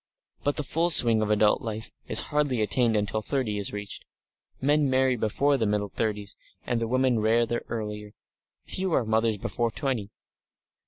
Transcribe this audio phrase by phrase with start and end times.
[0.43, 4.03] But the full swing of adult life is hardly attained until thirty is reached.
[4.59, 6.35] Men marry before the middle thirties,
[6.65, 8.13] and the women rather earlier,
[8.65, 10.09] few are mothers before five and twenty.